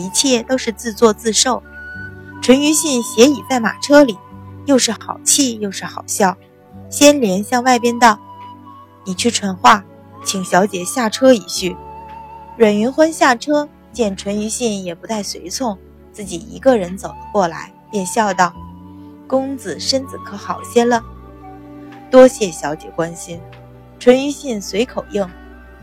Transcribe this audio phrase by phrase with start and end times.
[0.00, 1.62] 一切都是自作自受。
[2.40, 4.16] 淳于信斜倚在马车里，
[4.64, 6.36] 又是好气又是好笑。
[6.88, 8.18] 先莲向外边道
[9.04, 9.84] ：“你去传话，
[10.24, 11.76] 请小姐下车一叙。”
[12.56, 15.78] 阮云欢下车，见淳于信也不带随从，
[16.12, 18.52] 自己一个人走了过来，便笑道
[19.28, 21.02] ：“公子身子可好些了？”
[22.10, 23.40] 多谢小姐关心。
[23.98, 25.28] 淳于信随口应，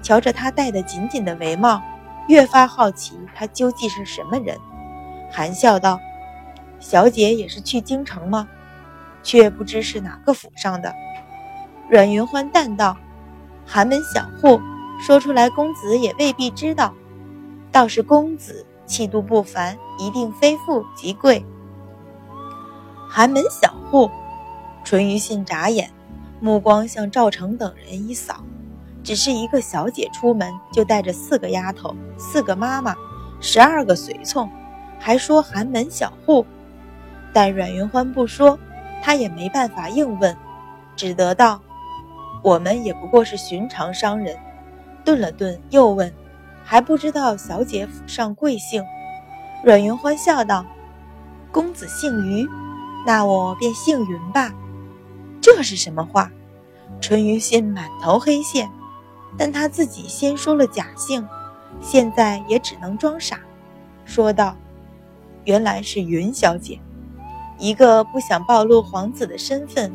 [0.02, 1.82] 瞧着他戴得紧紧的帷帽，
[2.28, 4.58] 越发好奇他究竟是什么人，
[5.32, 6.00] 含笑道
[6.80, 8.48] ：“小姐也是去京城吗？”
[9.24, 10.94] 却不知是哪个府上的。
[11.90, 12.98] 阮云欢淡道
[13.66, 14.62] ：“寒门小户，
[15.02, 16.94] 说出来公子也未必知道。
[17.72, 21.46] 倒是公子气度不凡，一定非富即贵。”
[23.10, 24.10] 寒门小户，
[24.84, 25.92] 淳于信眨眼。
[26.40, 28.44] 目光向赵成等人一扫，
[29.08, 32.94] 只是一个小姐出门，就带着四个丫头、四个妈妈、
[33.40, 34.52] 十二个随从，
[35.00, 36.46] 还说寒门小户。
[37.32, 38.60] 但阮云欢不说，
[39.02, 40.36] 他也没办法硬问，
[40.94, 41.62] 只得道
[42.44, 44.38] ：“我们也不过是寻常商人。”
[45.06, 46.14] 顿了顿，又问
[46.66, 48.84] ：“还不知道小姐府上贵姓？”
[49.64, 50.66] 阮云欢笑道
[51.50, 52.46] ：“公子姓于，
[53.06, 54.52] 那我便姓云吧。”
[55.40, 56.30] 这是什么话？
[57.00, 58.70] 淳于心满头黑线，
[59.38, 61.28] 但他自己先说了假姓，
[61.80, 63.40] 现在也只能装傻，
[64.04, 64.56] 说道
[65.46, 66.80] ：“原来是云小姐。”
[67.60, 69.92] 一个不想暴露皇子的身份，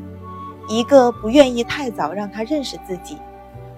[0.69, 3.17] 一个不愿意太早让他认识自己，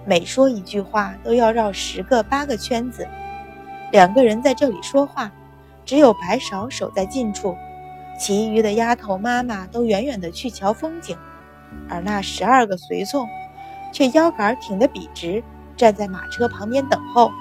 [0.05, 3.07] 每说一句话都要绕十个八个圈子。
[3.91, 5.31] 两个人在这里说话，
[5.85, 7.55] 只有白芍守在近处，
[8.19, 11.15] 其余的丫头妈妈都远远的去瞧风景。
[11.87, 13.27] 而那十二个随从，
[13.93, 15.43] 却腰杆挺得笔直，
[15.75, 17.31] 站在马车旁边等候。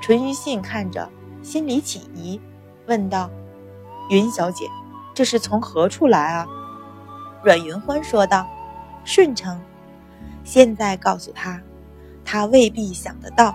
[0.00, 1.08] 淳于信看着，
[1.42, 2.40] 心里起疑，
[2.86, 3.30] 问道
[4.10, 4.66] ：“云小姐，
[5.14, 6.46] 这是从何处来啊？”
[7.44, 8.46] 阮云欢说道
[9.04, 9.60] ：“顺城。”
[10.42, 11.60] 现在告诉他，
[12.24, 13.54] 他未必想得到。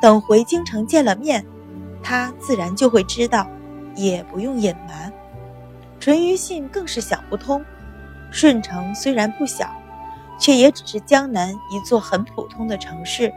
[0.00, 1.44] 等回京城见了面，
[2.02, 3.46] 他自然就会知道，
[3.96, 5.12] 也不用隐瞒。
[5.98, 7.64] 淳于信更是想不通。
[8.30, 9.70] 顺城虽然不小，
[10.42, 13.32] 却也只是江南一座很普通的城市。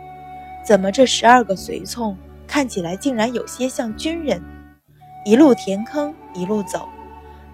[0.65, 2.17] 怎么这十二个随从
[2.47, 4.43] 看起来竟然有些像军人？
[5.23, 6.89] 一路填坑，一路走，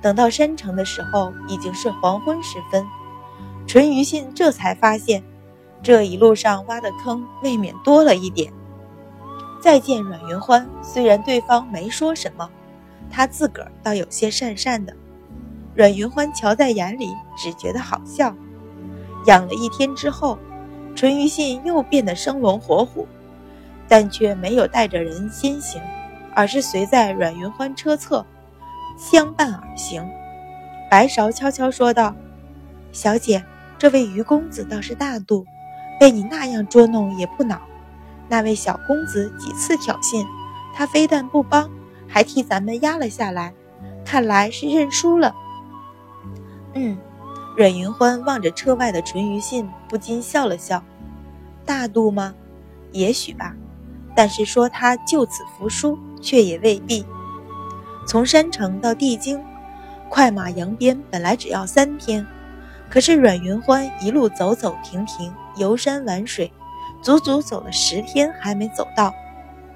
[0.01, 2.85] 等到山城的时候，已经是黄昏时分。
[3.67, 5.21] 淳于信这才发现，
[5.83, 8.53] 这一路上挖的坑未免多了一点。
[9.61, 12.49] 再见阮云欢，虽然对方没说什么，
[13.09, 14.95] 他自个儿倒有些讪讪的。
[15.75, 18.33] 阮云欢瞧在眼里，只觉得好笑。
[19.25, 20.37] 养了一天之后，
[20.95, 23.07] 淳于信又变得生龙活虎，
[23.87, 25.81] 但却没有带着人先行，
[26.33, 28.25] 而是随在阮云欢车侧，
[28.97, 30.05] 相伴而行。
[30.89, 32.13] 白芍悄悄说道
[32.91, 33.43] ：“小姐，
[33.77, 35.45] 这位于公子倒是大度，
[35.99, 37.61] 被你那样捉弄也不恼。
[38.27, 40.25] 那位小公子几次挑衅，
[40.73, 41.69] 他非但不帮，
[42.07, 43.53] 还替咱们压了下来，
[44.03, 45.33] 看来是认输了。”
[46.73, 46.97] 嗯，
[47.61, 50.83] 阮云欢望着车外的淳于信，不禁笑了笑。
[51.63, 52.33] 大度吗？
[52.91, 53.55] 也许吧。
[54.15, 57.05] 但是说他就此服输，却也未必。
[58.07, 59.39] 从山城到地京，
[60.09, 62.25] 快马扬鞭本来只要三天，
[62.89, 66.51] 可是阮云欢一路走走停停，游山玩水，
[67.03, 69.13] 足足走了十天还没走到。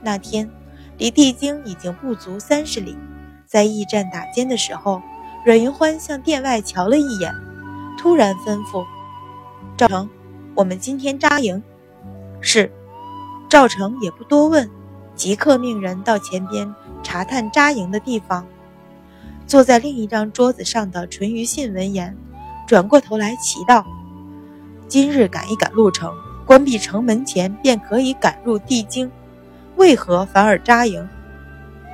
[0.02, 0.50] 那天
[0.98, 2.98] 离地京已经不足三十里，
[3.46, 5.00] 在驿站打尖的时候。
[5.46, 7.32] 阮云欢向殿外瞧了一眼，
[7.98, 8.86] 突然吩咐
[9.78, 10.10] ：“赵成，
[10.54, 11.62] 我们今天扎营。”
[12.42, 12.72] 是。
[13.48, 14.70] 赵成也不多问，
[15.16, 16.74] 即刻命人到前边
[17.04, 18.46] 查探扎营的地方。
[19.46, 22.18] 坐在另一张桌子上的淳于信闻言，
[22.68, 23.86] 转过头来祈道
[24.90, 26.12] ：“今日赶一赶路程，
[26.46, 29.10] 关闭城门前便可以赶入地京，
[29.76, 31.08] 为何反而扎营？”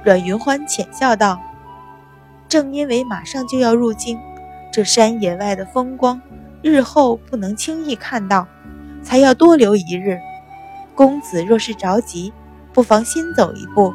[0.04, 1.38] 阮云欢浅笑道。
[2.48, 4.18] 正因为马上就要入京，
[4.72, 6.22] 这山野外的风光，
[6.62, 8.48] 日后不能轻易看到，
[9.04, 10.18] 才要多留一日。
[10.96, 12.32] 公子若是着急，
[12.72, 13.94] 不妨先走一步。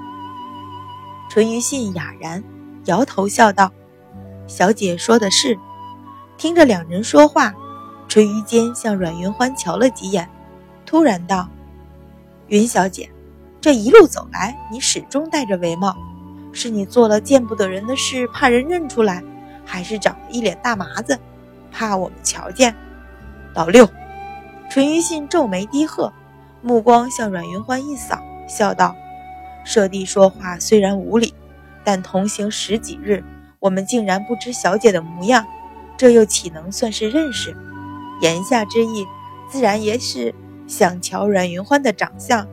[1.30, 2.42] 淳于信哑然
[2.84, 3.72] 摇头笑道
[4.46, 5.58] ：“小姐说的是。”
[6.36, 7.54] 听着两人说话，
[8.08, 10.28] 淳于坚向阮云欢瞧了几眼，
[10.84, 11.48] 突然道
[12.48, 13.08] ：“云小姐，
[13.60, 15.96] 这一路走来，你始终戴着帷帽。”
[16.52, 19.22] 是你做了见不得人的事，怕人认出来，
[19.66, 21.18] 还是长了一脸大麻子，
[21.70, 22.74] 怕我们瞧见？
[23.52, 23.86] 老六，
[24.70, 26.12] 淳于信皱眉低喝，
[26.62, 28.94] 目光向阮云欢一扫，笑道
[29.66, 31.34] ：“舍弟说话虽然无礼，
[31.84, 33.24] 但同行十几日，
[33.58, 35.44] 我们竟然不知小姐的模样，
[35.96, 37.56] 这又岂能算是认识？
[38.20, 39.06] 言下之意，
[39.50, 40.34] 自然也是
[40.66, 42.46] 想瞧阮云欢的长相。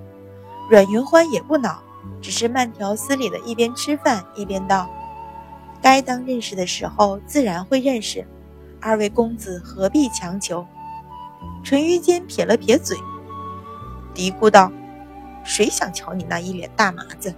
[0.70, 1.84] 阮云欢也不恼，
[2.22, 4.90] 只是慢条斯理的一边吃饭一边道
[5.84, 8.26] ：“该当认识的时候，自然会认识。
[8.82, 10.66] 二位公子何必强求？”
[11.64, 12.98] 淳于坚撇了撇嘴，
[14.14, 14.72] 嘀咕道
[15.44, 17.34] ：“谁想瞧你那一脸大麻子？”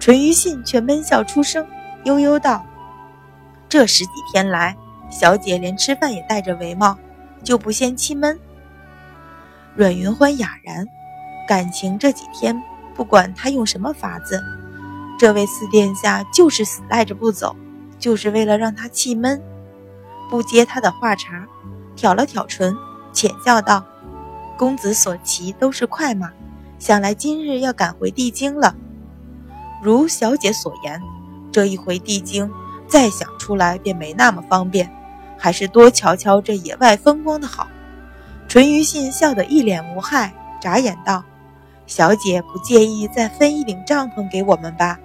[0.00, 1.66] 淳于信却闷笑出声，
[2.04, 2.64] 悠悠道
[3.68, 4.76] ：“这十几天来，
[5.10, 6.98] 小姐连吃饭也戴着帷帽，
[7.42, 8.38] 就不嫌气闷？”
[9.76, 10.86] 阮云欢哑然，
[11.48, 12.62] 感情这几天
[12.94, 14.42] 不管他用什么法子，
[15.18, 17.54] 这位四殿下就是死赖着不走，
[17.98, 19.42] 就是为了让他气闷。
[20.28, 21.46] 不接他的话茬，
[21.94, 22.76] 挑了挑唇。
[23.12, 23.84] 浅笑道
[24.58, 26.32] ：“公子所骑都是快马，
[26.80, 28.74] 想来今日要赶回帝京了。
[29.80, 31.00] 如小姐所言，
[31.52, 32.50] 这一回帝京，
[32.88, 34.92] 再想出来便没那么方便，
[35.38, 37.68] 还是多瞧瞧这野外风光的好。”
[38.48, 41.22] 淳于信笑得一脸无害，眨眼道
[41.86, 44.98] ：“小姐不介意再分一顶帐篷给我们吧？”